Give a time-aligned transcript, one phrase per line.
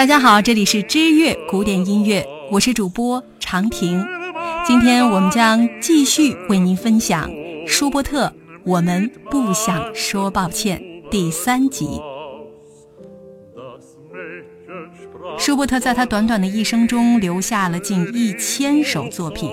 [0.00, 4.02] 大家好，这里是知乐古典音乐，我是主播长亭。
[4.66, 7.30] 今天我们将继续为您分享
[7.66, 8.28] 舒伯特
[8.64, 12.00] 《我们不想说抱歉》第三集。
[15.38, 19.50] 舒伯特在他短短的一生中留下了近一千首作品，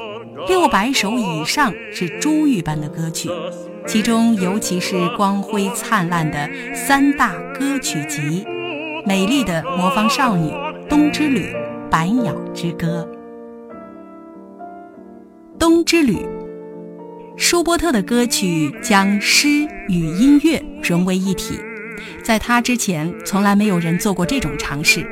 [0.47, 3.29] 六百首以上是珠玉般的歌曲，
[3.85, 8.45] 其中尤其是光辉灿烂的三大歌曲集。
[9.07, 10.51] 美丽的魔方少女、
[10.89, 11.55] 冬之旅、
[11.89, 13.07] 百鸟之歌。
[15.57, 16.17] 冬之旅，
[17.37, 19.47] 舒伯特的歌曲将诗
[19.87, 21.57] 与音乐融为一体，
[22.21, 25.07] 在他之前从来没有人做过这种尝试，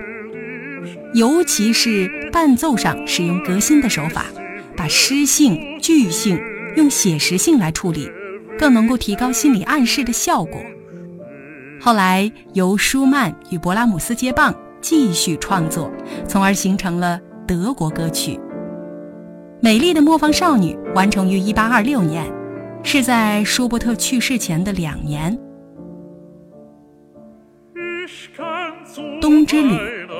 [1.13, 4.25] 尤其是伴奏上使用革新的手法，
[4.75, 6.37] 把诗性、句性
[6.75, 8.11] 用写实性来处理，
[8.59, 10.59] 更能够提高心理暗示的效果。
[11.79, 15.91] 后来由舒曼与勃拉姆斯接棒，继续创作，
[16.27, 18.33] 从而形成了德国歌曲
[19.61, 22.25] 《美丽的磨坊少女》，完成于1826年，
[22.83, 25.37] 是在舒伯特去世前的两年。
[29.19, 29.73] 《冬之旅》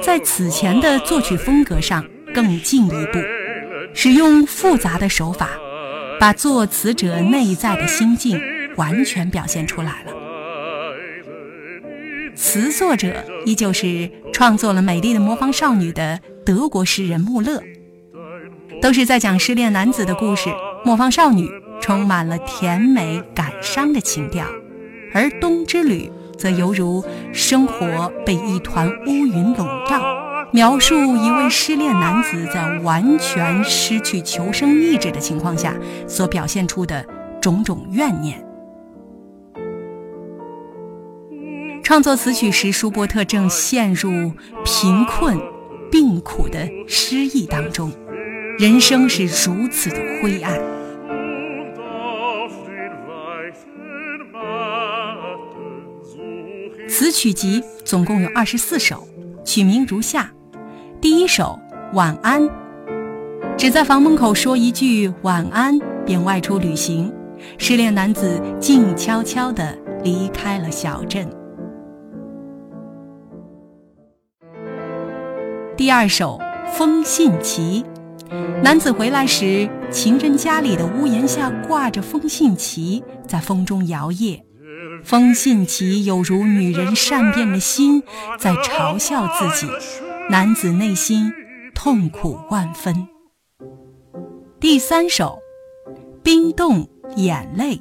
[0.04, 3.20] 在此前的作曲风格上更进一步，
[3.94, 5.50] 使用复杂的手法，
[6.20, 8.40] 把作词者内在的心境
[8.76, 10.25] 完全表现出来了。
[12.56, 13.14] 词作者
[13.46, 17.62] 依旧是创作了《美丽的魔方少女》的德国诗人穆勒，
[18.82, 20.50] 都是在讲失恋男子的故事。
[20.86, 21.50] 魔方少女
[21.82, 24.46] 充满了甜美感伤的情调，
[25.14, 30.02] 而《冬之旅》则犹如生活被一团乌云笼罩，
[30.54, 35.76] 描述一位失恋男子在完全失去求生意志的情况下
[36.08, 37.06] 所表现出的
[37.42, 38.45] 种种怨念。
[41.86, 44.10] 创作此曲时，舒伯特正陷入
[44.66, 45.40] 贫困、
[45.92, 47.92] 病苦的失意当中，
[48.58, 50.60] 人生是如此的灰暗。
[56.90, 59.08] 此曲集总共有二十四首，
[59.44, 60.32] 曲名如下：
[61.00, 61.60] 第一首
[61.96, 62.42] 《晚安》，
[63.56, 67.14] 只在房门口说一句晚安，便外出旅行，
[67.60, 71.30] 失恋男子静悄悄地离开了小镇。
[75.78, 76.40] 第二首
[76.72, 77.84] 《风信旗》，
[78.64, 84.42] 男子回来时，情人家里的屋檐下挂着风信旗，在风中摇曳。
[85.04, 88.04] 风信旗有如女人善变的心，
[88.40, 89.68] 在嘲笑自己。
[90.30, 91.34] 男子内心
[91.74, 93.10] 痛苦万分。
[94.62, 95.40] 第三首
[96.24, 96.88] 《冰冻
[97.18, 97.76] 眼泪》，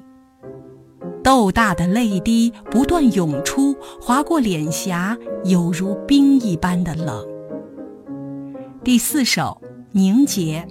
[1.22, 7.33] 豆大的泪滴不断涌出，划过脸颊，有如冰一般的冷。
[8.84, 9.62] 第四首
[9.92, 10.68] 《凝结》，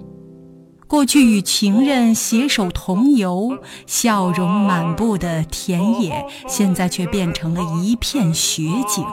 [0.86, 3.58] 过去与情人携手同游，
[3.88, 9.04] 笑容满布的田野，现在却变成了一片雪景。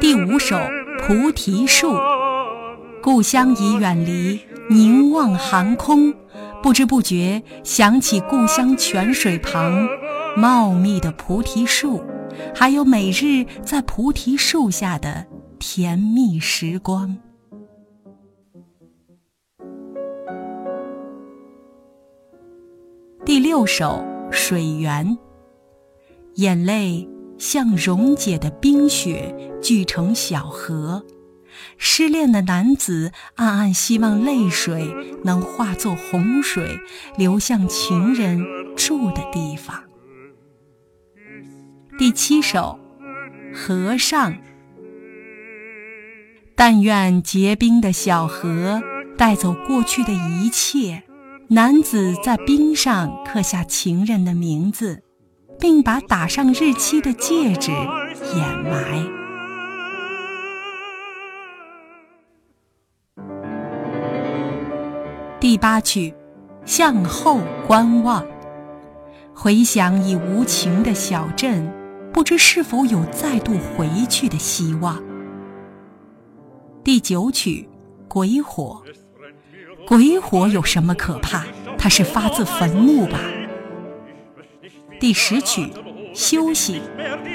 [0.00, 0.56] 第五首
[0.98, 1.92] 《菩提树》，
[3.00, 6.12] 故乡已远离，凝望寒空，
[6.60, 9.88] 不知不觉想起故乡泉水旁
[10.36, 12.02] 茂密的菩提树，
[12.52, 15.29] 还有每日在菩提树下的。
[15.60, 17.18] 甜蜜时光。
[23.26, 25.06] 第六首《水源》，
[26.36, 27.06] 眼泪
[27.36, 31.04] 像溶解的冰雪聚成小河，
[31.76, 34.90] 失恋的男子暗暗希望泪水
[35.24, 36.78] 能化作洪水，
[37.18, 38.42] 流向情人
[38.74, 39.84] 住的地方。
[41.98, 42.78] 第七首
[43.54, 44.32] 《河上》。
[46.62, 48.82] 但愿结冰的小河
[49.16, 51.04] 带走过去的一切。
[51.48, 55.02] 男子在冰上刻下情人的名字，
[55.58, 59.06] 并把打上日期的戒指掩埋。
[65.40, 66.12] 第八曲，
[66.66, 68.22] 向后观望，
[69.32, 71.72] 回想已无情的小镇，
[72.12, 75.02] 不知是否有再度回去的希望。
[76.82, 77.68] 第九曲，
[78.08, 78.82] 鬼火。
[79.86, 81.44] 鬼火有什么可怕？
[81.76, 83.20] 它是发自坟墓吧。
[84.98, 85.70] 第十曲，
[86.14, 86.80] 休息。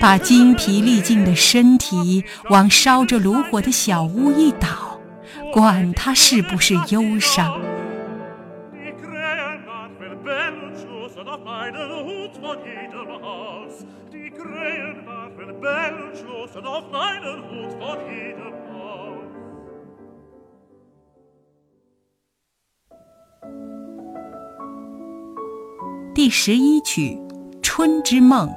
[0.01, 4.99] 把精疲力尽的身体往烧着炉火的小屋一倒，
[5.53, 7.59] 管它是不是忧伤。
[26.37, 27.17] 十一曲
[27.61, 28.49] 《春之梦》，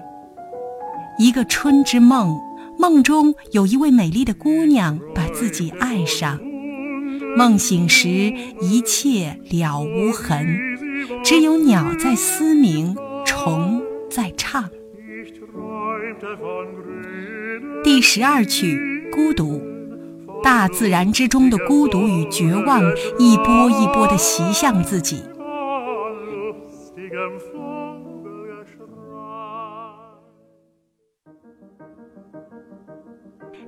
[1.17, 2.37] 一个春之梦，
[2.77, 6.41] 梦中有一位美丽的姑娘把自己爱上。
[7.37, 8.09] 梦醒时，
[8.61, 10.59] 一切了无痕，
[11.23, 14.69] 只有鸟在嘶鸣，虫在唱。
[17.85, 18.77] 第十二曲
[19.15, 19.53] 《孤独》，
[20.43, 22.83] 大自然之中的孤独与绝望，
[23.21, 25.23] 一波一波地袭向自己。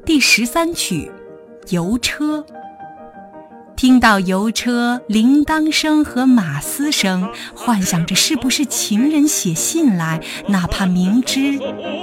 [0.05, 1.11] 第十三曲
[1.75, 2.38] 《邮车》，
[3.76, 11.58] 听到邮车铃铛声和马嘶声，幻想着是不是情人写信来，哪怕明知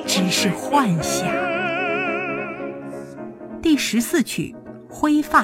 [0.05, 1.27] 只是幻想。
[3.61, 4.55] 第十四曲
[4.93, 5.43] 《灰发》，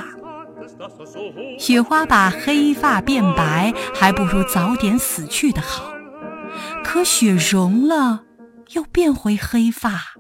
[1.60, 5.92] 雪花把黑发变白，还不如早点死去的好。
[6.84, 8.24] 可雪融了，
[8.74, 10.14] 又变回黑发，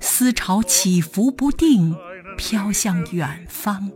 [0.00, 1.96] 思潮起伏不定，
[2.36, 3.90] 飘向远方。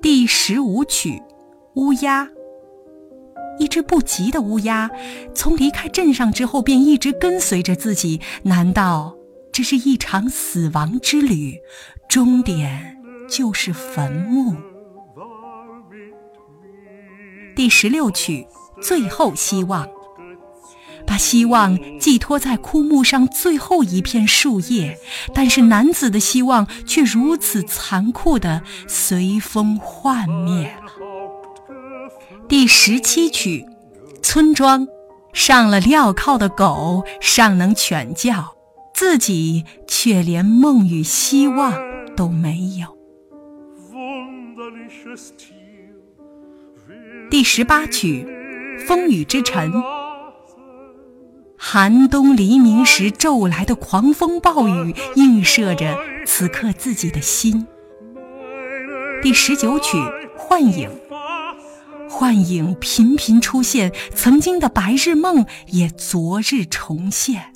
[0.00, 1.22] 第十五曲，
[1.74, 2.28] 乌鸦。
[3.58, 4.88] 一只不吉的乌鸦，
[5.34, 8.20] 从离开镇上之后便一直跟随着自己。
[8.44, 9.16] 难道？
[9.50, 11.58] 这是一场死亡之旅，
[12.08, 12.96] 终点
[13.28, 14.54] 就是坟墓。
[17.58, 18.46] 第十六曲
[18.80, 19.84] 《最后希望》，
[21.04, 24.96] 把希望寄托在枯木上最后一片树叶，
[25.34, 30.92] 但是男子的希望却如此残酷的随风幻灭了。
[32.46, 33.66] 第十七曲
[34.22, 34.86] 《村庄》，
[35.32, 38.54] 上了镣铐的狗尚能犬叫。
[38.94, 41.74] 自己却连梦与希望
[42.16, 42.96] 都没有。
[47.30, 48.24] 第十八曲
[48.86, 49.70] 《风雨之尘》，
[51.58, 57.66] 寒冬黎明时骤来的狂风暴雨，映射着此刻自己的心。
[59.20, 59.98] 第十九曲
[60.38, 60.88] 《幻影》，
[62.08, 67.52] 幻影频频出现，曾经的白日梦也昨日重现。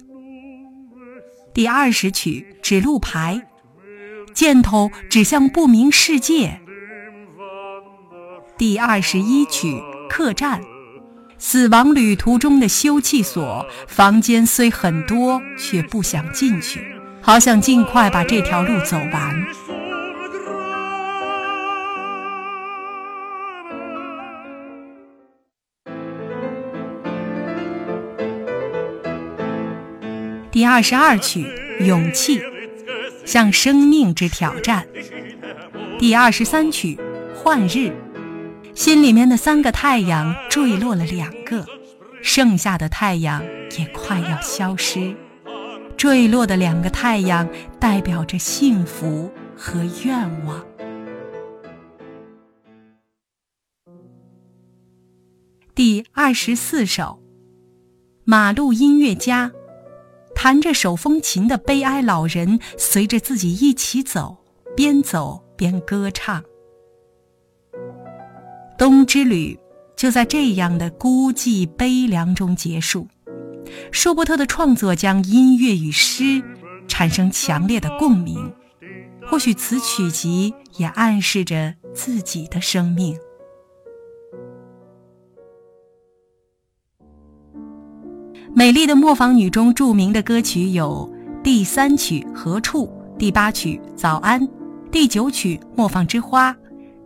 [1.55, 3.43] 第二十曲《指路牌》，
[4.35, 6.62] 箭头指向不明世界。
[8.62, 9.73] 第二十一曲
[10.09, 10.61] 《客栈》，
[11.37, 16.81] 死亡旅途中的休憩所，房间虽很多，却不想进去，
[17.20, 19.44] 好想尽快把这条路走完。
[30.53, 31.44] 第二十二曲
[31.85, 32.38] 《勇气》，
[33.25, 34.87] 向生命之挑战。
[35.99, 36.97] 第二十三曲
[37.35, 37.90] 《幻日》，
[38.75, 41.67] 心里面的三个太阳坠落了两个，
[42.23, 43.43] 剩下的太阳
[43.79, 45.14] 也快要消失。
[45.97, 47.49] 坠落的两个太阳
[47.79, 50.64] 代表着幸福和愿望。
[55.75, 57.21] 第二十四首
[58.25, 59.49] 《马路音乐家》。
[60.35, 64.38] 弹着手风琴的悲哀老人，随着自己一起走，
[64.75, 66.43] 边走边歌唱。
[68.79, 69.59] 冬之旅
[69.97, 73.07] 就在这样的孤寂悲凉中结束。
[73.91, 76.43] 舒伯特的创作将音乐与诗
[76.88, 78.52] 产生强烈的共鸣，
[79.26, 83.17] 或许此曲集也暗示着自己的生命。
[88.55, 91.11] 美丽的磨坊女中著名的歌曲有
[91.43, 92.87] 第三曲《何处》，
[93.17, 94.47] 第八曲《早安》，
[94.91, 96.52] 第九曲《磨坊之花》，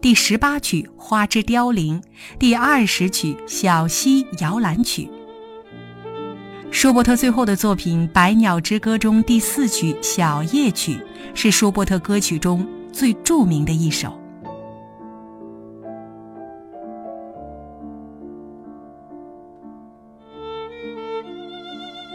[0.00, 2.00] 第十八曲《花之凋零》，
[2.38, 5.02] 第二十曲《小溪摇篮曲》。
[6.70, 10.94] 舒伯特最后的作品《百鸟之歌》中第四曲《小夜曲》
[11.34, 14.08] 是舒伯特歌曲中最著名的一首。《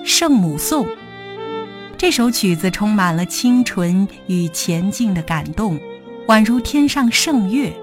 [0.05, 0.85] 圣母颂》
[1.97, 5.79] 这首曲子充满了清纯与前进的感动，
[6.31, 7.73] 宛如天上圣月。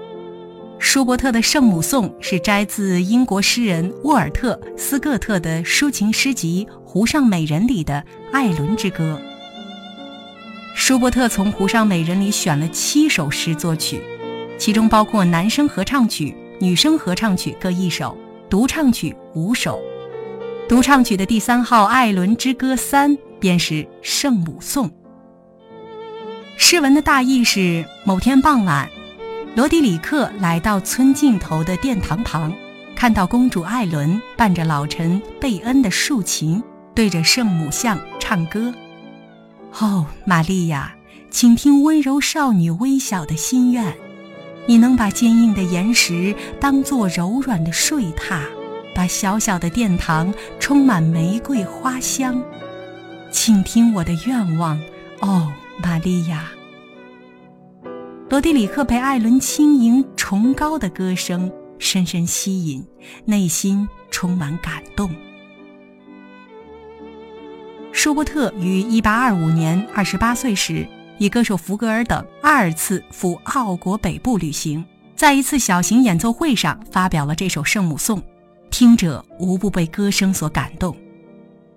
[0.79, 8.03] 舒伯特的《圣母颂》是摘自英国诗人沃尔特·斯各特的抒情诗集《湖上美人》里的
[8.33, 9.21] 《艾伦之歌》。
[10.75, 14.01] 舒伯特从《湖上美人》里选了七首诗作曲，
[14.57, 18.17] 其中包括男声合唱曲、女声合唱曲各一首，
[18.49, 19.79] 独唱曲五首。
[20.67, 24.89] 独唱曲的第三号《艾伦之歌三》便是《圣母颂》。
[26.61, 28.87] 诗文的大意是：某天傍晚，
[29.55, 32.53] 罗迪里克来到村尽头的殿堂旁，
[32.93, 36.61] 看到公主艾伦伴着老臣贝恩的竖琴，
[36.93, 38.73] 对着圣母像唱歌。
[39.79, 40.93] 哦，玛利亚，
[41.31, 43.95] 请听温柔少女微小的心愿，
[44.67, 48.41] 你能把坚硬的岩石当作柔软的睡榻。
[48.93, 52.43] 把小小的殿堂充满玫瑰花香，
[53.31, 54.77] 请听我的愿望，
[55.21, 55.49] 哦，
[55.81, 56.49] 玛利亚。
[58.29, 62.85] 罗迪里克被艾伦轻盈崇高的歌声深深吸引，
[63.25, 65.09] 内心充满感动。
[67.91, 78.21] 舒伯特于1825年28岁时，以歌手福格尔等二次赴奥国北部旅行，在一次小型演奏会上发表了这首圣母颂。
[78.69, 80.95] 听者无不被歌声所感动。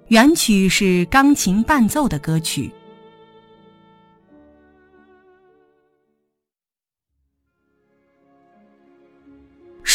[0.09, 2.71] 原曲是钢琴伴奏的歌曲。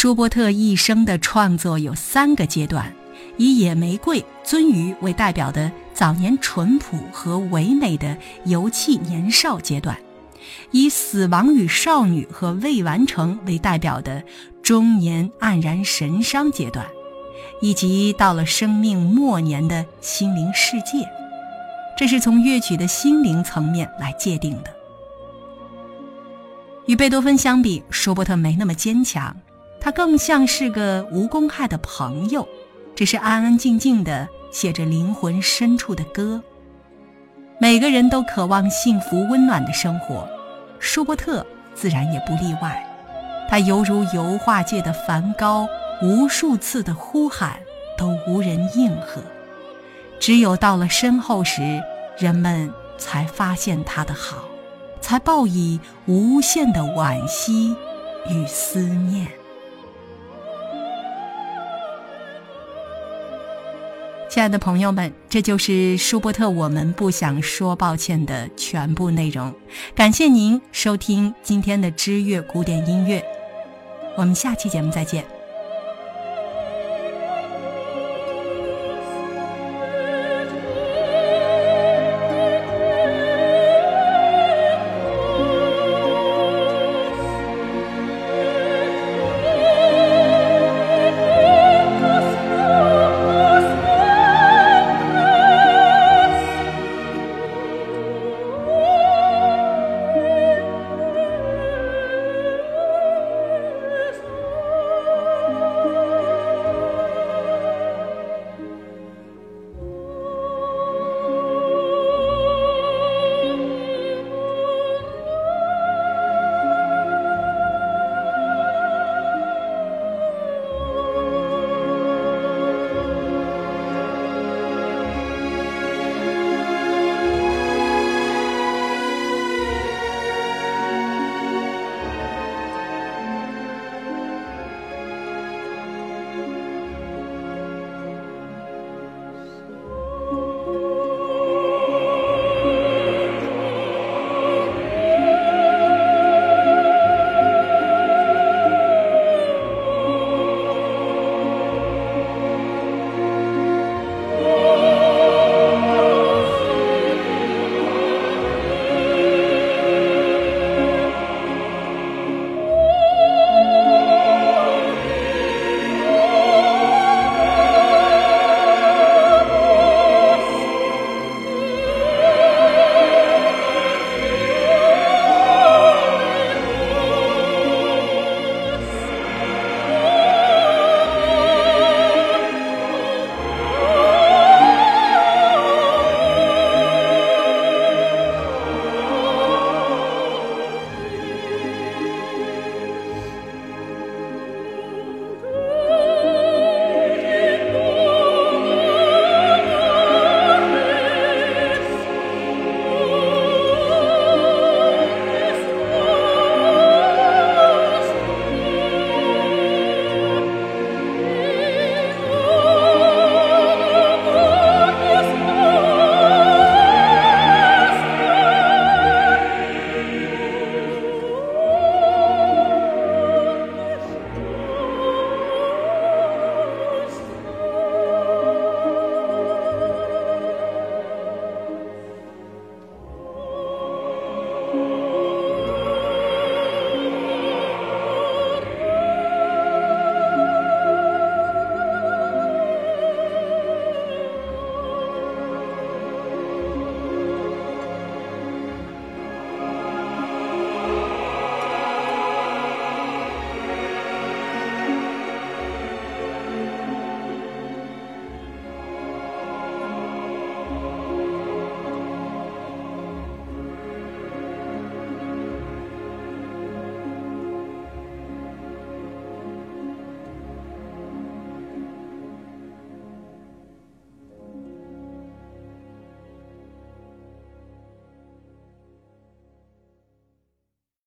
[0.08, 2.90] 舒伯特一生的创作有三个阶段：
[3.36, 9.94] 以野玫瑰、鳟鱼为代表的早年淳朴和唯美的游气年少阶段；
[10.70, 14.24] 以死亡与少女和未完成为代表的
[14.62, 16.86] 中年黯然神伤阶段。
[17.60, 21.06] 以及到了生命末年的心灵世界，
[21.98, 24.74] 这是从乐曲的心灵层面来界定的。
[26.86, 29.36] 与贝多芬相比，舒伯特没那么坚强，
[29.88, 32.46] 他更像是个无公害的朋友，
[32.94, 36.42] 只是安安静静的写着灵魂深处的歌。
[37.58, 40.28] 每个人都渴望幸福温暖的生活，
[40.78, 42.86] 舒伯特自然也不例外。
[43.48, 45.66] 他犹如油画界的梵高。
[46.02, 47.58] 无数次的呼喊
[47.96, 49.22] 都无人应和，
[50.20, 51.82] 只有到了身后时，
[52.18, 54.44] 人们才发现他的好，
[55.00, 57.74] 才报以无限的惋惜
[58.28, 59.26] 与思念。
[64.38, 69.52] 亲爱的朋友们，这就是舒伯特《我们不想说抱歉》的全部内容。
[69.96, 73.20] 感谢您收听今天的知乐古典音乐，
[74.16, 75.24] 我们下期节目再见。